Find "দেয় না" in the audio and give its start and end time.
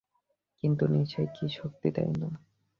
1.95-2.29